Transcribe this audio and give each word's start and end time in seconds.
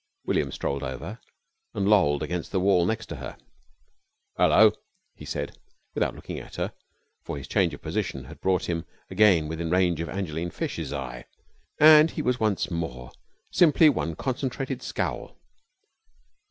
William 0.25 0.51
strolled 0.51 0.81
over 0.81 1.19
and 1.75 1.87
lolled 1.87 2.23
against 2.23 2.51
the 2.51 2.59
wall 2.59 2.87
next 2.87 3.05
to 3.05 3.17
her. 3.17 3.37
"'Ullo!" 4.39 4.71
he 5.13 5.25
said, 5.25 5.59
without 5.93 6.15
looking 6.15 6.39
at 6.39 6.55
her, 6.55 6.73
for 7.23 7.37
this 7.37 7.47
change 7.47 7.71
of 7.75 7.83
position 7.83 8.23
had 8.23 8.41
brought 8.41 8.65
him 8.67 8.83
again 9.11 9.47
within 9.47 9.69
range 9.69 9.99
of 10.01 10.09
Evangeline 10.09 10.49
Fish's 10.49 10.91
eye, 10.91 11.25
and 11.79 12.09
he 12.09 12.23
was 12.23 12.39
once 12.39 12.71
more 12.71 13.11
simply 13.51 13.89
one 13.89 14.15
concentrated 14.15 14.81
scowl. 14.81 15.37